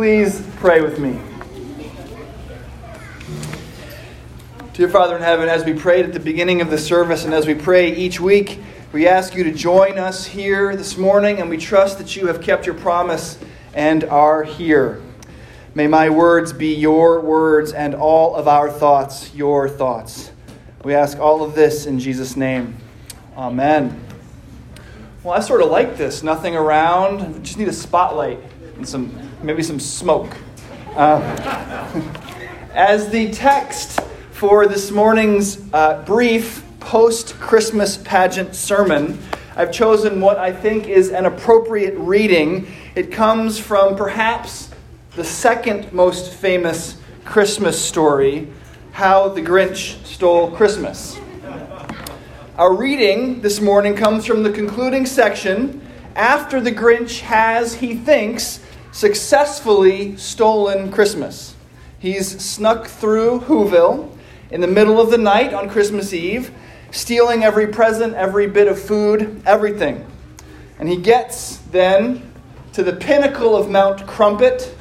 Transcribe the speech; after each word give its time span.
Please 0.00 0.42
pray 0.56 0.80
with 0.80 0.98
me. 0.98 1.20
Dear 4.72 4.88
Father 4.88 5.14
in 5.14 5.22
heaven, 5.22 5.46
as 5.50 5.62
we 5.66 5.74
prayed 5.74 6.06
at 6.06 6.14
the 6.14 6.20
beginning 6.20 6.62
of 6.62 6.70
the 6.70 6.78
service 6.78 7.26
and 7.26 7.34
as 7.34 7.46
we 7.46 7.54
pray 7.54 7.94
each 7.94 8.18
week, 8.18 8.60
we 8.94 9.06
ask 9.06 9.34
you 9.34 9.44
to 9.44 9.52
join 9.52 9.98
us 9.98 10.24
here 10.24 10.74
this 10.74 10.96
morning, 10.96 11.38
and 11.38 11.50
we 11.50 11.58
trust 11.58 11.98
that 11.98 12.16
you 12.16 12.28
have 12.28 12.40
kept 12.40 12.64
your 12.64 12.76
promise 12.76 13.38
and 13.74 14.04
are 14.04 14.42
here. 14.42 15.02
May 15.74 15.86
my 15.86 16.08
words 16.08 16.54
be 16.54 16.74
your 16.74 17.20
words 17.20 17.70
and 17.74 17.94
all 17.94 18.34
of 18.36 18.48
our 18.48 18.70
thoughts 18.70 19.34
your 19.34 19.68
thoughts. 19.68 20.32
We 20.82 20.94
ask 20.94 21.18
all 21.18 21.42
of 21.42 21.54
this 21.54 21.84
in 21.84 21.98
Jesus' 21.98 22.36
name. 22.36 22.78
Amen. 23.36 24.02
Well, 25.22 25.34
I 25.34 25.40
sort 25.40 25.60
of 25.60 25.70
like 25.70 25.98
this. 25.98 26.22
Nothing 26.22 26.56
around. 26.56 27.44
Just 27.44 27.58
need 27.58 27.68
a 27.68 27.72
spotlight 27.74 28.38
and 28.76 28.88
some, 28.88 29.29
maybe 29.42 29.62
some 29.62 29.80
smoke. 29.80 30.36
Uh, 30.96 31.20
as 32.74 33.08
the 33.10 33.30
text 33.30 34.00
for 34.32 34.66
this 34.66 34.90
morning's 34.90 35.60
uh, 35.72 36.02
brief 36.04 36.64
post 36.80 37.38
Christmas 37.40 37.96
pageant 37.98 38.54
sermon, 38.54 39.18
I've 39.56 39.72
chosen 39.72 40.20
what 40.20 40.38
I 40.38 40.52
think 40.52 40.88
is 40.88 41.10
an 41.10 41.26
appropriate 41.26 41.94
reading. 41.96 42.66
It 42.94 43.12
comes 43.12 43.58
from 43.58 43.96
perhaps 43.96 44.70
the 45.16 45.24
second 45.24 45.92
most 45.92 46.32
famous 46.32 46.96
Christmas 47.24 47.80
story 47.80 48.48
How 48.92 49.28
the 49.28 49.42
Grinch 49.42 50.04
Stole 50.04 50.50
Christmas. 50.50 51.18
Our 52.56 52.74
reading 52.74 53.40
this 53.40 53.60
morning 53.60 53.96
comes 53.96 54.26
from 54.26 54.42
the 54.42 54.50
concluding 54.50 55.06
section 55.06 55.80
after 56.14 56.60
the 56.60 56.72
Grinch 56.72 57.20
has, 57.20 57.74
he 57.74 57.94
thinks, 57.94 58.60
successfully 58.92 60.16
stolen 60.16 60.90
Christmas. 60.90 61.54
He's 61.98 62.40
snuck 62.42 62.86
through 62.86 63.40
Whoville 63.40 64.16
in 64.50 64.60
the 64.60 64.66
middle 64.66 65.00
of 65.00 65.10
the 65.10 65.18
night 65.18 65.54
on 65.54 65.68
Christmas 65.68 66.12
Eve, 66.12 66.50
stealing 66.90 67.44
every 67.44 67.68
present, 67.68 68.14
every 68.14 68.46
bit 68.46 68.66
of 68.66 68.80
food, 68.80 69.42
everything. 69.46 70.06
And 70.78 70.88
he 70.88 70.96
gets 70.96 71.58
then 71.58 72.32
to 72.72 72.82
the 72.82 72.94
pinnacle 72.94 73.54
of 73.54 73.68
Mount 73.68 74.06
Crumpit, 74.06 74.74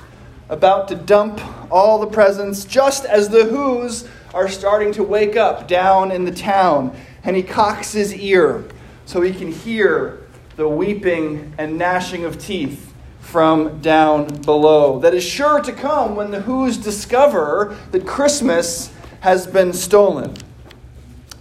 about 0.47 0.88
to 0.88 0.95
dump 0.95 1.39
all 1.71 1.99
the 1.99 2.07
presents, 2.07 2.66
just 2.66 3.05
as 3.05 3.29
the 3.29 3.45
Who's 3.45 4.07
are 4.33 4.47
starting 4.47 4.91
to 4.94 5.03
wake 5.03 5.35
up 5.35 5.67
down 5.67 6.11
in 6.11 6.25
the 6.25 6.31
town. 6.31 6.95
And 7.23 7.35
he 7.35 7.44
cocks 7.44 7.91
his 7.91 8.16
ear 8.16 8.66
so 9.05 9.21
he 9.21 9.33
can 9.33 9.51
hear 9.51 10.25
the 10.55 10.67
weeping 10.67 11.53
and 11.57 11.77
gnashing 11.77 12.25
of 12.25 12.39
teeth 12.39 12.88
from 13.31 13.80
down 13.80 14.25
below. 14.41 14.97
That 14.99 15.13
is 15.13 15.23
sure 15.23 15.61
to 15.61 15.72
come 15.72 16.16
when 16.16 16.31
the 16.31 16.41
Who's 16.41 16.77
discover 16.77 17.77
that 17.91 18.08
Christmas 18.08 18.91
has 19.19 19.45
been 19.45 19.72
stolen. 19.72 20.35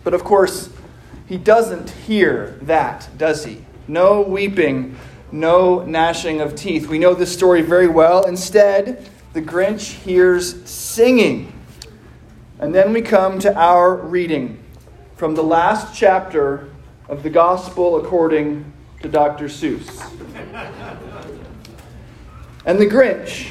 But 0.05 0.13
of 0.13 0.23
course, 0.23 0.69
he 1.27 1.39
doesn't 1.39 1.91
hear 1.91 2.59
that, 2.63 3.09
does 3.17 3.45
he? 3.45 3.65
No 3.87 4.21
weeping, 4.21 4.97
no 5.33 5.83
gnashing 5.83 6.43
of 6.43 6.55
teeth. 6.55 6.89
We 6.89 6.99
know 6.99 7.15
this 7.15 7.33
story 7.33 7.63
very 7.63 7.89
well. 7.89 8.25
Instead, 8.27 9.09
the 9.33 9.41
Grinch 9.41 9.93
hears 9.93 10.69
singing. 10.69 11.53
And 12.59 12.75
then 12.75 12.93
we 12.93 13.01
come 13.01 13.39
to 13.39 13.57
our 13.57 13.97
reading 13.97 14.63
from 15.17 15.35
the 15.35 15.43
last 15.43 15.97
chapter 15.97 16.69
of 17.09 17.23
the 17.23 17.31
Gospel 17.31 17.97
according 17.97 18.73
to 19.01 19.09
Dr. 19.09 19.47
Seuss. 19.47 20.05
And 22.69 22.79
the 22.79 22.87
Grinch, 22.87 23.49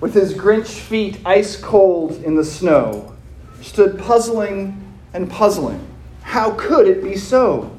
with 0.00 0.14
his 0.14 0.32
Grinch 0.32 0.80
feet 0.80 1.20
ice 1.26 1.54
cold 1.54 2.12
in 2.24 2.34
the 2.34 2.46
snow, 2.46 3.14
stood 3.60 3.98
puzzling 3.98 4.82
and 5.12 5.30
puzzling. 5.30 5.86
How 6.22 6.52
could 6.52 6.88
it 6.88 7.04
be 7.04 7.14
so? 7.14 7.78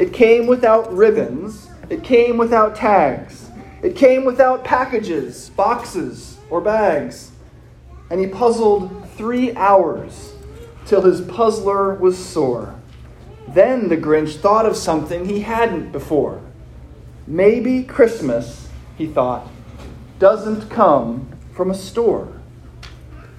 It 0.00 0.14
came 0.14 0.46
without 0.46 0.90
ribbons, 0.90 1.68
it 1.90 2.02
came 2.02 2.38
without 2.38 2.74
tags, 2.74 3.50
it 3.82 3.94
came 3.94 4.24
without 4.24 4.64
packages, 4.64 5.50
boxes, 5.50 6.38
or 6.48 6.62
bags. 6.62 7.32
And 8.08 8.18
he 8.18 8.26
puzzled 8.26 9.06
three 9.18 9.54
hours 9.54 10.32
till 10.86 11.02
his 11.02 11.20
puzzler 11.20 11.94
was 11.94 12.16
sore. 12.16 12.74
Then 13.48 13.90
the 13.90 13.98
Grinch 13.98 14.36
thought 14.40 14.64
of 14.64 14.78
something 14.78 15.26
he 15.26 15.40
hadn't 15.40 15.92
before. 15.92 16.40
Maybe 17.26 17.82
Christmas, 17.82 18.70
he 18.96 19.08
thought, 19.08 19.46
doesn't 20.18 20.68
come 20.68 21.28
from 21.54 21.70
a 21.70 21.74
store. 21.74 22.32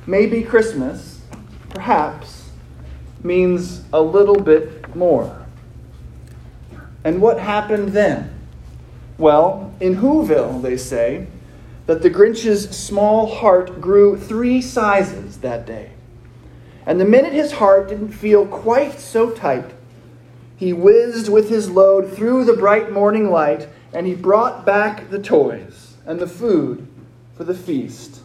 Maybe 0.05 0.43
Christmas 0.43 1.17
perhaps, 1.77 2.49
means 3.23 3.83
a 3.93 4.01
little 4.01 4.39
bit 4.39 4.95
more. 4.95 5.45
And 7.03 7.21
what 7.21 7.39
happened 7.39 7.89
then? 7.89 8.33
Well, 9.17 9.73
in 9.79 9.97
Whoville, 9.97 10.61
they 10.61 10.77
say, 10.77 11.27
that 11.85 12.01
the 12.01 12.09
Grinch's 12.09 12.69
small 12.75 13.27
heart 13.35 13.79
grew 13.79 14.17
three 14.17 14.61
sizes 14.61 15.37
that 15.37 15.65
day. 15.65 15.91
And 16.85 16.99
the 16.99 17.05
minute 17.05 17.33
his 17.33 17.53
heart 17.53 17.89
didn't 17.89 18.11
feel 18.11 18.45
quite 18.45 18.99
so 18.99 19.29
tight, 19.29 19.71
he 20.55 20.73
whizzed 20.73 21.29
with 21.29 21.49
his 21.49 21.69
load 21.69 22.11
through 22.11 22.45
the 22.45 22.53
bright 22.53 22.91
morning 22.91 23.29
light 23.29 23.69
and 23.93 24.07
he 24.07 24.15
brought 24.15 24.65
back 24.65 25.09
the 25.09 25.19
toys 25.19 25.66
and 26.07 26.19
the 26.19 26.27
food 26.27 26.87
for 27.35 27.43
the 27.43 27.53
feast. 27.53 28.21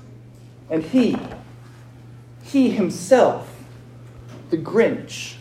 And 0.70 0.82
he, 0.82 1.18
he 2.44 2.70
himself, 2.70 3.54
the 4.48 4.56
Grinch, 4.56 5.34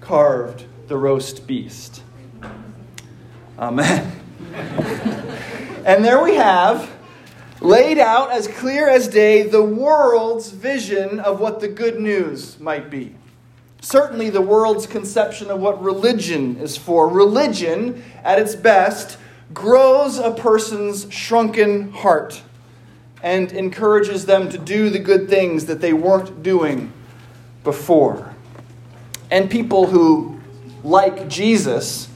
carved 0.00 0.66
the 0.86 0.96
roast 0.96 1.46
beast. 1.46 2.02
Amen. 3.58 4.12
and 5.84 6.04
there 6.04 6.22
we 6.22 6.36
have, 6.36 6.90
laid 7.60 7.98
out 7.98 8.30
as 8.30 8.46
clear 8.46 8.88
as 8.88 9.08
day, 9.08 9.42
the 9.42 9.64
world's 9.64 10.50
vision 10.50 11.18
of 11.18 11.40
what 11.40 11.60
the 11.60 11.68
good 11.68 11.98
news 11.98 12.60
might 12.60 12.90
be. 12.90 13.14
Certainly, 13.80 14.30
the 14.30 14.42
world's 14.42 14.86
conception 14.86 15.50
of 15.50 15.60
what 15.60 15.82
religion 15.82 16.56
is 16.56 16.76
for. 16.76 17.08
Religion, 17.08 18.04
at 18.24 18.38
its 18.38 18.54
best, 18.54 19.18
grows 19.52 20.18
a 20.18 20.30
person's 20.30 21.12
shrunken 21.12 21.90
heart 21.92 22.42
and 23.22 23.50
encourages 23.52 24.26
them 24.26 24.48
to 24.50 24.58
do 24.58 24.90
the 24.90 24.98
good 24.98 25.28
things 25.28 25.66
that 25.66 25.80
they 25.80 25.92
weren't 25.92 26.42
doing 26.42 26.92
before. 27.64 28.34
And 29.30 29.50
people 29.50 29.86
who 29.86 30.40
like 30.84 31.28
Jesus 31.28 32.08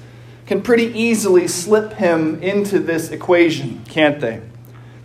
can 0.47 0.63
pretty 0.63 0.87
easily 0.99 1.49
slip 1.49 1.95
him 1.95 2.43
into 2.43 2.79
this 2.79 3.11
equation, 3.11 3.85
can't 3.85 4.21
they? 4.21 4.41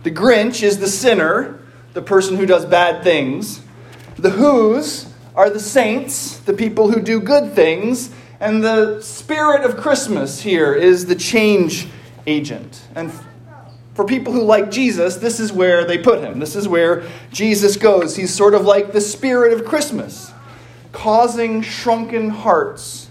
The 0.02 0.10
Grinch 0.10 0.62
is 0.62 0.78
the 0.78 0.88
sinner, 0.88 1.60
the 1.94 2.02
person 2.02 2.36
who 2.36 2.46
does 2.46 2.64
bad 2.64 3.02
things. 3.02 3.60
The 4.16 4.30
Who's 4.30 5.12
are 5.34 5.50
the 5.50 5.60
saints, 5.60 6.38
the 6.38 6.52
people 6.52 6.90
who 6.90 7.00
do 7.00 7.20
good 7.20 7.54
things. 7.54 8.10
And 8.40 8.62
the 8.62 9.00
spirit 9.00 9.64
of 9.64 9.76
Christmas 9.76 10.40
here 10.42 10.72
is 10.74 11.06
the 11.06 11.16
change 11.16 11.88
agent. 12.28 12.82
And 12.94 13.12
for 13.94 14.04
people 14.04 14.32
who 14.32 14.42
like 14.42 14.70
Jesus, 14.70 15.16
this 15.16 15.40
is 15.40 15.52
where 15.52 15.84
they 15.84 15.98
put 15.98 16.20
him. 16.20 16.38
This 16.38 16.54
is 16.54 16.68
where 16.68 17.02
Jesus 17.32 17.76
goes. 17.76 18.14
He's 18.14 18.32
sort 18.32 18.54
of 18.54 18.62
like 18.62 18.92
the 18.92 19.00
spirit 19.00 19.52
of 19.52 19.64
Christmas, 19.64 20.32
causing 20.92 21.62
shrunken 21.62 22.30
hearts 22.30 23.10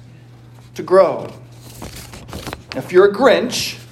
to 0.75 0.83
grow. 0.83 1.33
If 2.75 2.91
you're 2.91 3.11
a 3.11 3.13
Grinch, 3.13 3.83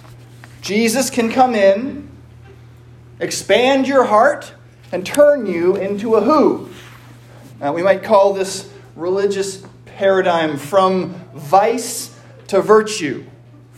Jesus 0.61 1.09
can 1.09 1.31
come 1.31 1.55
in, 1.55 2.09
expand 3.19 3.87
your 3.87 4.05
heart, 4.05 4.53
and 4.91 5.05
turn 5.05 5.47
you 5.47 5.75
into 5.75 6.15
a 6.15 6.21
who. 6.21 6.69
Now, 7.59 7.73
we 7.73 7.83
might 7.83 8.03
call 8.03 8.33
this 8.33 8.71
religious 8.95 9.65
paradigm 9.85 10.57
from 10.57 11.13
vice 11.33 12.17
to 12.47 12.61
virtue, 12.61 13.25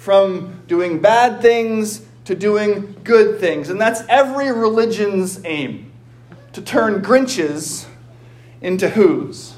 from 0.07 0.63
doing 0.67 1.01
bad 1.01 1.41
things 1.41 2.01
to 2.23 2.33
doing 2.33 2.95
good 3.03 3.41
things. 3.41 3.69
And 3.69 3.81
that's 3.81 4.03
every 4.07 4.53
religion's 4.53 5.43
aim 5.43 5.91
to 6.53 6.61
turn 6.61 7.01
Grinches 7.01 7.85
into 8.61 8.87
who's. 8.87 9.53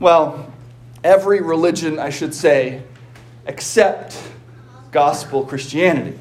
Well, 0.00 0.52
every 1.02 1.40
religion, 1.40 1.98
I 1.98 2.10
should 2.10 2.34
say, 2.34 2.82
except 3.46 4.22
gospel 4.90 5.46
Christianity. 5.46 6.18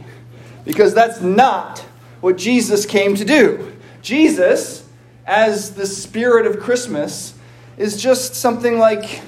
Because 0.63 0.94
that's 0.94 1.19
not 1.19 1.80
what 2.21 2.38
Jesus 2.38 2.85
came 2.85 3.13
to 3.15 3.25
do. 3.25 3.73
Jesus, 4.01 4.88
as 5.25 5.71
the 5.71 5.85
spirit 5.85 6.45
of 6.45 6.62
Christmas, 6.62 7.33
is 7.77 8.01
just 8.01 8.35
something 8.35 8.80
like 8.80 9.21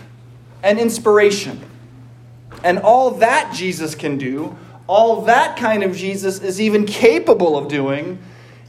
an 0.63 0.79
inspiration. 0.79 1.65
And 2.63 2.79
all 2.79 3.11
that 3.11 3.53
Jesus 3.53 3.95
can 3.95 4.17
do 4.17 4.57
all 4.89 5.21
that 5.21 5.55
kind 5.55 5.83
of 5.83 5.95
Jesus 5.95 6.39
is 6.39 6.59
even 6.59 6.87
capable 6.87 7.55
of 7.55 7.67
doing 7.67 8.17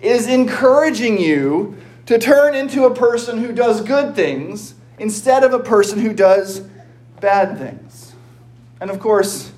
is 0.03 0.29
encouraging 0.29 1.19
you 1.19 1.79
to 2.05 2.19
turn 2.19 2.55
into 2.55 2.85
a 2.85 2.95
person 2.95 3.39
who 3.39 3.53
does 3.53 3.81
good 3.81 4.15
things 4.15 4.75
instead 4.99 5.43
of 5.45 5.55
a 5.55 5.59
person 5.59 5.99
who 5.99 6.13
does 6.13 6.61
bad 7.21 7.57
things. 7.57 8.13
And 8.83 8.91
of 8.91 9.01
course, 9.01 9.51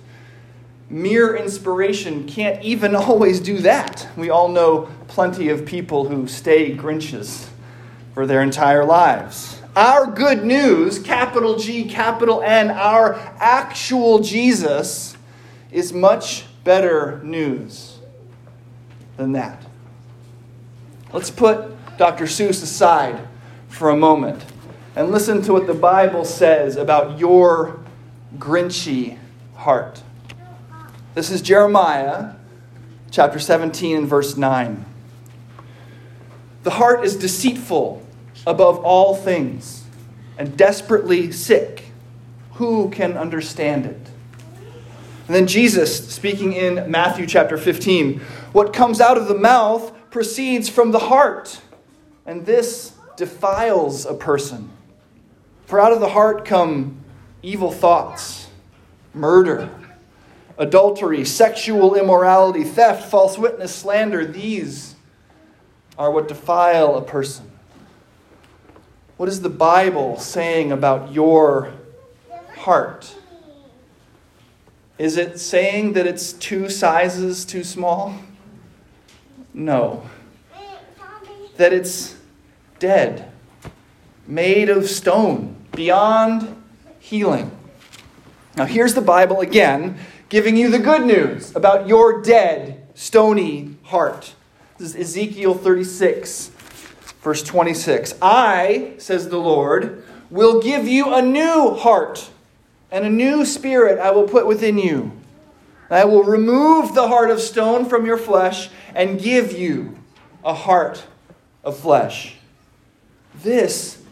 mere 0.89 1.35
inspiration 1.35 2.29
can't 2.29 2.63
even 2.63 2.95
always 2.97 3.41
do 3.41 3.59
that. 3.59 4.07
We 4.17 4.31
all 4.31 4.47
know 4.47 4.89
plenty 5.09 5.49
of 5.49 5.67
people 5.67 6.07
who 6.07 6.29
stay 6.29 6.77
Grinches 6.77 7.49
for 8.15 8.25
their 8.25 8.41
entire 8.41 8.85
lives. 8.85 9.61
Our 9.75 10.07
good 10.07 10.45
news, 10.45 10.99
capital 10.99 11.57
G, 11.57 11.85
capital 11.85 12.43
N, 12.43 12.71
our 12.71 13.15
actual 13.39 14.19
Jesus, 14.19 15.17
is 15.71 15.95
much 15.95 16.45
better 16.63 17.23
news 17.25 17.99
than 19.17 19.33
that. 19.33 19.65
Let's 21.11 21.31
put 21.31 21.75
Dr. 21.97 22.25
Seuss 22.25 22.63
aside 22.63 23.27
for 23.69 23.89
a 23.89 23.97
moment 23.97 24.45
and 24.95 25.11
listen 25.11 25.41
to 25.43 25.55
what 25.55 25.67
the 25.67 25.75
Bible 25.75 26.27
says 26.27 26.77
about 26.77 27.19
your 27.19 27.81
Grinchy 28.37 29.17
heart. 29.55 30.03
This 31.15 31.31
is 31.31 31.41
Jeremiah 31.41 32.35
chapter 33.11 33.39
17 33.39 33.97
and 33.97 34.07
verse 34.07 34.37
9. 34.37 34.85
The 36.63 36.71
heart 36.71 37.05
is 37.05 37.17
deceitful 37.17 38.07
above 38.47 38.79
all 38.79 39.15
things 39.15 39.85
and 40.39 40.57
desperately 40.57 41.33
sick. 41.33 41.85
Who 42.55 42.91
can 42.91 43.17
understand 43.17 43.87
it? 43.87 44.09
And 45.27 45.37
then 45.37 45.47
Jesus, 45.47 46.13
speaking 46.13 46.53
in 46.53 46.91
Matthew 46.91 47.27
chapter 47.27 47.57
15, 47.57 48.21
what 48.53 48.73
comes 48.73 49.01
out 49.01 49.17
of 49.17 49.29
the 49.29 49.35
mouth 49.35 49.93
proceeds 50.11 50.69
from 50.69 50.91
the 50.91 50.99
heart, 50.99 51.61
and 52.27 52.45
this 52.45 52.95
defiles 53.17 54.05
a 54.05 54.15
person. 54.15 54.71
For 55.67 55.81
out 55.81 55.93
of 55.93 56.01
the 56.01 56.11
heart 56.11 56.45
come 56.45 56.99
evil 57.43 57.71
thoughts, 57.71 58.49
murder 59.15 59.71
adultery, 60.59 61.25
sexual 61.25 61.95
immorality, 61.95 62.65
theft, 62.65 63.11
false 63.11 63.39
witness, 63.39 63.75
slander, 63.75 64.25
these 64.25 64.95
are 65.99 66.11
what 66.11 66.29
defile 66.29 66.97
a 66.97 67.03
person. 67.03 67.51
What 69.17 69.29
is 69.29 69.43
the 69.43 69.51
Bible 69.51 70.19
saying 70.19 70.73
about 70.73 71.13
your 71.13 71.73
heart? 72.57 73.15
Is 74.99 75.17
it 75.17 75.39
saying 75.39 75.95
that 75.95 76.07
it's 76.07 76.33
two 76.33 76.69
sizes 76.69 77.45
too 77.45 77.65
small? 77.65 78.15
No. 79.53 80.09
That 81.57 81.73
it's 81.73 82.17
dead, 82.79 83.31
made 84.27 84.69
of 84.69 84.89
stone, 84.89 85.57
beyond 85.73 86.63
healing. 86.99 87.51
Now, 88.57 88.65
here's 88.65 88.95
the 88.95 89.01
Bible 89.03 89.41
again 89.41 89.99
giving 90.29 90.57
you 90.57 90.71
the 90.71 90.79
good 90.79 91.05
news 91.05 91.55
about 91.55 91.87
your 91.87 92.23
dead, 92.23 92.87
stony 92.95 93.77
heart. 93.83 94.35
This 94.79 94.95
is 94.95 95.11
Ezekiel 95.11 95.53
36, 95.53 96.52
verse 97.23 97.43
26. 97.43 98.15
I, 98.21 98.95
says 98.99 99.29
the 99.29 99.39
Lord, 99.39 100.05
will 100.31 100.61
give 100.61 100.87
you 100.87 101.15
a 101.15 101.23
new 101.23 101.71
heart, 101.71 102.31
and 102.91 103.07
a 103.07 103.11
new 103.11 103.47
spirit 103.47 103.99
I 103.99 104.11
will 104.11 104.29
put 104.29 104.47
within 104.47 104.77
you. 104.77 105.13
I 105.89 106.05
will 106.05 106.25
remove 106.25 106.95
the 106.95 107.09
heart 107.09 107.31
of 107.31 107.41
stone 107.41 107.85
from 107.85 108.07
your 108.07 108.17
flesh 108.17 108.71
and 108.95 109.21
give 109.21 109.53
you 109.53 109.97
a 110.45 110.55
heart 110.55 111.05
of 111.63 111.79
flesh. 111.79 112.37
This 113.43 114.03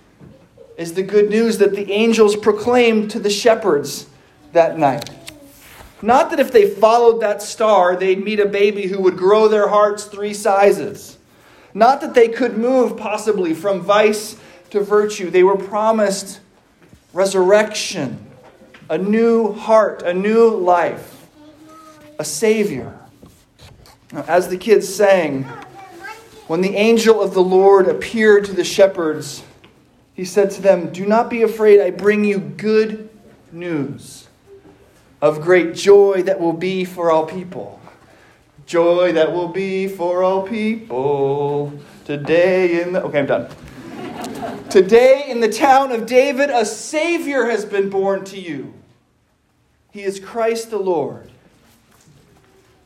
is 0.76 0.94
the 0.94 1.02
good 1.02 1.30
news 1.30 1.58
that 1.58 1.74
the 1.74 1.90
angels 1.90 2.36
proclaimed 2.36 3.10
to 3.10 3.18
the 3.18 3.30
shepherds 3.30 4.06
that 4.52 4.78
night. 4.78 5.10
Not 6.02 6.30
that 6.30 6.40
if 6.40 6.52
they 6.52 6.68
followed 6.68 7.20
that 7.20 7.42
star, 7.42 7.96
they'd 7.96 8.24
meet 8.24 8.40
a 8.40 8.46
baby 8.46 8.86
who 8.86 9.00
would 9.02 9.16
grow 9.16 9.48
their 9.48 9.68
hearts 9.68 10.04
three 10.04 10.32
sizes. 10.32 11.18
Not 11.74 12.00
that 12.00 12.14
they 12.14 12.28
could 12.28 12.56
move 12.56 12.96
possibly 12.96 13.54
from 13.54 13.80
vice 13.80 14.36
to 14.70 14.80
virtue. 14.80 15.30
They 15.30 15.42
were 15.42 15.56
promised 15.56 16.40
resurrection, 17.12 18.26
a 18.88 18.98
new 18.98 19.52
heart, 19.52 20.02
a 20.02 20.14
new 20.14 20.50
life, 20.50 21.28
a 22.18 22.24
Savior. 22.24 22.98
Now, 24.12 24.24
as 24.26 24.48
the 24.48 24.56
kids 24.56 24.92
sang, 24.92 25.44
when 26.46 26.60
the 26.60 26.74
angel 26.74 27.20
of 27.20 27.34
the 27.34 27.42
Lord 27.42 27.86
appeared 27.86 28.44
to 28.46 28.52
the 28.52 28.64
shepherds, 28.64 29.44
he 30.14 30.24
said 30.24 30.50
to 30.52 30.62
them, 30.62 30.92
Do 30.92 31.06
not 31.06 31.30
be 31.30 31.42
afraid, 31.42 31.80
I 31.80 31.90
bring 31.90 32.24
you 32.24 32.38
good 32.38 33.08
news 33.52 34.28
of 35.22 35.40
great 35.40 35.74
joy 35.74 36.22
that 36.24 36.40
will 36.40 36.52
be 36.52 36.84
for 36.84 37.10
all 37.10 37.26
people. 37.26 37.79
Joy 38.70 39.14
that 39.14 39.32
will 39.32 39.48
be 39.48 39.88
for 39.88 40.22
all 40.22 40.46
people. 40.46 41.72
Today 42.04 42.80
in 42.80 42.92
the. 42.92 43.02
Okay, 43.02 43.18
I'm 43.18 43.26
done. 43.26 43.48
Today 44.70 45.24
in 45.26 45.40
the 45.40 45.48
town 45.48 45.90
of 45.90 46.06
David, 46.06 46.50
a 46.50 46.64
Savior 46.64 47.46
has 47.46 47.64
been 47.64 47.90
born 47.90 48.24
to 48.26 48.38
you. 48.38 48.72
He 49.90 50.04
is 50.04 50.20
Christ 50.20 50.70
the 50.70 50.78
Lord. 50.78 51.32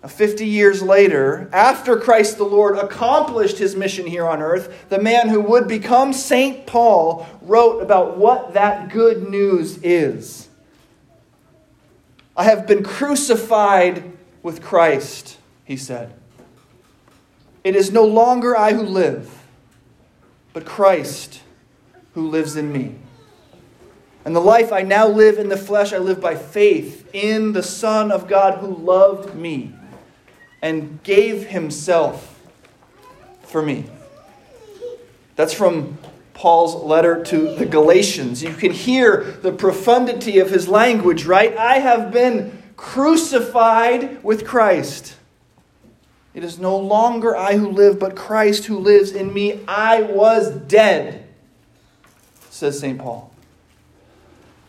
Now, 0.02 0.08
50 0.08 0.46
years 0.46 0.82
later, 0.82 1.50
after 1.52 2.00
Christ 2.00 2.38
the 2.38 2.44
Lord 2.44 2.78
accomplished 2.78 3.58
his 3.58 3.76
mission 3.76 4.06
here 4.06 4.26
on 4.26 4.40
earth, 4.40 4.86
the 4.88 4.98
man 4.98 5.28
who 5.28 5.40
would 5.42 5.68
become 5.68 6.14
St. 6.14 6.64
Paul 6.64 7.26
wrote 7.42 7.82
about 7.82 8.16
what 8.16 8.54
that 8.54 8.88
good 8.88 9.28
news 9.28 9.76
is. 9.82 10.48
I 12.34 12.44
have 12.44 12.66
been 12.66 12.82
crucified 12.82 14.12
with 14.42 14.62
Christ, 14.62 15.36
he 15.64 15.76
said. 15.76 16.14
It 17.62 17.74
is 17.74 17.90
no 17.90 18.04
longer 18.04 18.56
I 18.56 18.74
who 18.74 18.82
live, 18.82 19.42
but 20.52 20.64
Christ 20.64 21.40
who 22.14 22.28
lives 22.28 22.56
in 22.56 22.72
me. 22.72 22.96
And 24.24 24.34
the 24.34 24.40
life 24.40 24.72
I 24.72 24.82
now 24.82 25.06
live 25.06 25.38
in 25.38 25.48
the 25.48 25.56
flesh, 25.56 25.92
I 25.92 25.98
live 25.98 26.20
by 26.20 26.34
faith 26.34 27.08
in 27.12 27.52
the 27.52 27.62
Son 27.62 28.10
of 28.10 28.28
God 28.28 28.58
who 28.58 28.74
loved 28.74 29.34
me 29.34 29.74
and 30.62 31.02
gave 31.02 31.48
himself 31.48 32.40
for 33.42 33.62
me. 33.62 33.84
That's 35.36 35.52
from 35.52 35.98
Paul's 36.32 36.74
letter 36.74 37.22
to 37.24 37.54
the 37.54 37.66
Galatians. 37.66 38.42
You 38.42 38.54
can 38.54 38.72
hear 38.72 39.22
the 39.42 39.52
profundity 39.52 40.38
of 40.38 40.50
his 40.50 40.68
language, 40.68 41.26
right? 41.26 41.56
I 41.56 41.78
have 41.78 42.10
been 42.10 42.62
crucified 42.76 44.22
with 44.24 44.46
Christ. 44.46 45.16
It 46.34 46.42
is 46.42 46.58
no 46.58 46.76
longer 46.76 47.36
I 47.36 47.56
who 47.56 47.70
live, 47.70 48.00
but 48.00 48.16
Christ 48.16 48.66
who 48.66 48.78
lives 48.78 49.12
in 49.12 49.32
me. 49.32 49.60
I 49.68 50.02
was 50.02 50.50
dead, 50.50 51.28
says 52.50 52.80
St. 52.80 52.98
Paul. 52.98 53.32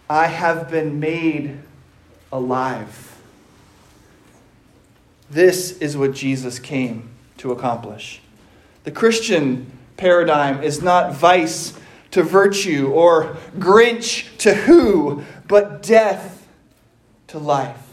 I 0.07 0.27
have 0.27 0.69
been 0.69 0.99
made 0.99 1.59
alive. 2.31 3.17
This 5.29 5.79
is 5.79 5.97
what 5.97 6.13
Jesus 6.13 6.59
came 6.59 7.09
to 7.37 7.51
accomplish. 7.51 8.21
The 8.83 8.91
Christian 8.91 9.71
paradigm 9.97 10.61
is 10.61 10.83
not 10.83 11.13
vice 11.13 11.73
to 12.11 12.21
virtue 12.21 12.91
or 12.93 13.37
Grinch 13.57 14.37
to 14.37 14.53
who, 14.53 15.23
but 15.47 15.81
death 15.81 16.47
to 17.27 17.39
life. 17.39 17.84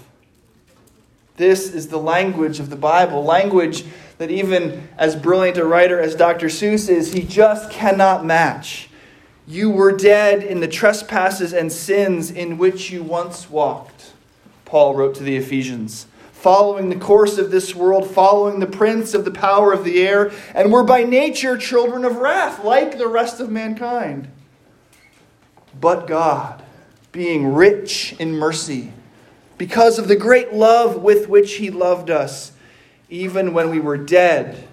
This 1.36 1.72
is 1.72 1.88
the 1.88 1.98
language 1.98 2.60
of 2.60 2.70
the 2.70 2.76
Bible, 2.76 3.24
language 3.24 3.84
that 4.18 4.30
even 4.30 4.88
as 4.98 5.16
brilliant 5.16 5.56
a 5.56 5.64
writer 5.64 5.98
as 5.98 6.14
Dr. 6.14 6.46
Seuss 6.46 6.88
is, 6.88 7.12
he 7.12 7.22
just 7.22 7.70
cannot 7.70 8.24
match. 8.24 8.88
You 9.46 9.70
were 9.70 9.92
dead 9.92 10.42
in 10.42 10.60
the 10.60 10.68
trespasses 10.68 11.52
and 11.52 11.72
sins 11.72 12.30
in 12.30 12.58
which 12.58 12.90
you 12.90 13.02
once 13.02 13.50
walked, 13.50 14.12
Paul 14.64 14.94
wrote 14.94 15.14
to 15.16 15.22
the 15.22 15.36
Ephesians 15.36 16.06
following 16.42 16.88
the 16.88 16.96
course 16.96 17.38
of 17.38 17.52
this 17.52 17.72
world, 17.72 18.10
following 18.10 18.58
the 18.58 18.66
prince 18.66 19.14
of 19.14 19.24
the 19.24 19.30
power 19.30 19.72
of 19.72 19.84
the 19.84 20.02
air, 20.02 20.32
and 20.56 20.72
were 20.72 20.82
by 20.82 21.04
nature 21.04 21.56
children 21.56 22.04
of 22.04 22.16
wrath, 22.16 22.64
like 22.64 22.98
the 22.98 23.06
rest 23.06 23.38
of 23.38 23.48
mankind. 23.48 24.28
But 25.80 26.08
God, 26.08 26.60
being 27.12 27.54
rich 27.54 28.16
in 28.18 28.32
mercy, 28.32 28.92
because 29.62 29.96
of 29.96 30.08
the 30.08 30.16
great 30.16 30.52
love 30.52 31.04
with 31.04 31.28
which 31.28 31.54
He 31.54 31.70
loved 31.70 32.10
us, 32.10 32.50
even 33.08 33.54
when 33.54 33.70
we 33.70 33.78
were 33.78 33.96
dead 33.96 34.66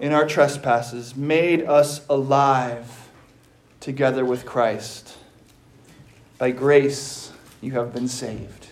in 0.00 0.14
our 0.14 0.26
trespasses, 0.26 1.14
made 1.14 1.62
us 1.64 2.00
alive 2.08 3.10
together 3.80 4.24
with 4.24 4.46
Christ. 4.46 5.18
By 6.38 6.52
grace, 6.52 7.32
you 7.60 7.72
have 7.72 7.92
been 7.92 8.08
saved. 8.08 8.68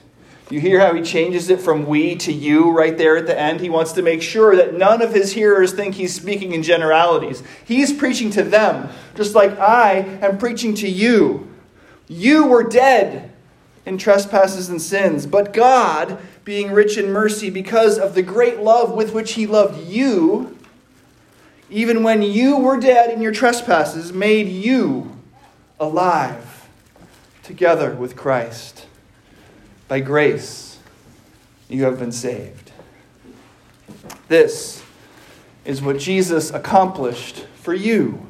You 0.48 0.58
hear 0.58 0.80
how 0.80 0.94
he 0.94 1.02
changes 1.02 1.50
it 1.50 1.60
from 1.60 1.84
we 1.84 2.16
to 2.16 2.32
you 2.32 2.70
right 2.70 2.96
there 2.96 3.18
at 3.18 3.26
the 3.26 3.38
end? 3.38 3.60
He 3.60 3.68
wants 3.68 3.92
to 3.92 4.02
make 4.02 4.22
sure 4.22 4.56
that 4.56 4.78
none 4.78 5.02
of 5.02 5.12
his 5.12 5.32
hearers 5.32 5.74
think 5.74 5.96
he's 5.96 6.14
speaking 6.14 6.52
in 6.52 6.62
generalities. 6.62 7.42
He's 7.66 7.92
preaching 7.92 8.30
to 8.30 8.42
them, 8.42 8.88
just 9.16 9.34
like 9.34 9.58
I 9.58 9.96
am 10.22 10.38
preaching 10.38 10.72
to 10.76 10.88
you. 10.88 11.46
You 12.08 12.46
were 12.46 12.64
dead 12.64 13.30
in 13.87 13.99
trespasses 13.99 14.68
and 14.68 14.80
sins, 14.80 15.26
but 15.26 15.52
God, 15.52 16.18
being 16.44 16.70
rich 16.70 16.99
in 16.99 17.10
mercy 17.10 17.50
because 17.50 17.99
of 17.99 18.14
the 18.14 18.22
great 18.22 18.58
love 18.58 18.92
with 18.92 19.14
which 19.14 19.32
he 19.32 19.46
loved 19.46 19.88
you, 19.88 20.56
even 21.70 22.02
when 22.02 22.22
you 22.22 22.58
were 22.58 22.78
dead 22.78 23.10
in 23.10 23.22
your 23.22 23.32
trespasses, 23.32 24.12
made 24.12 24.49
you 24.49 25.16
alive 25.78 26.68
together 27.42 27.94
with 27.94 28.16
Christ. 28.16 28.87
By 29.88 30.00
grace, 30.00 30.78
you 31.68 31.84
have 31.84 31.99
been 31.99 32.12
saved. 32.12 32.72
This 34.28 34.84
is 35.64 35.82
what 35.82 35.99
Jesus 35.99 36.50
accomplished 36.50 37.46
for 37.56 37.75
you. 37.75 38.26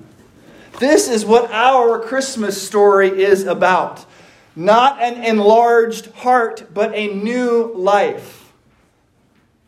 This 0.78 1.08
is 1.08 1.24
what 1.24 1.50
our 1.50 1.98
Christmas 1.98 2.60
story 2.60 3.22
is 3.22 3.46
about. 3.46 4.06
Not 4.56 5.00
an 5.00 5.22
enlarged 5.24 6.12
heart, 6.12 6.68
but 6.72 6.94
a 6.94 7.08
new 7.08 7.72
life. 7.74 8.52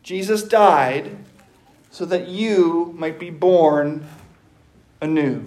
Jesus 0.03 0.43
died 0.43 1.17
so 1.89 2.05
that 2.05 2.27
you 2.27 2.93
might 2.97 3.19
be 3.19 3.29
born 3.29 4.05
anew. 4.99 5.45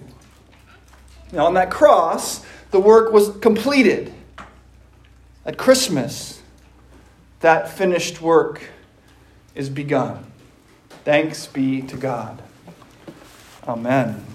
Now, 1.31 1.45
on 1.45 1.53
that 1.55 1.69
cross, 1.69 2.45
the 2.71 2.79
work 2.79 3.11
was 3.11 3.37
completed. 3.37 4.13
At 5.45 5.57
Christmas, 5.57 6.41
that 7.41 7.69
finished 7.69 8.21
work 8.21 8.61
is 9.55 9.69
begun. 9.69 10.25
Thanks 11.03 11.47
be 11.47 11.81
to 11.83 11.97
God. 11.97 12.41
Amen. 13.67 14.25